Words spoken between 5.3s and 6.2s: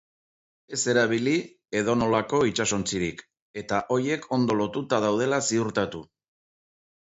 ziurtatu.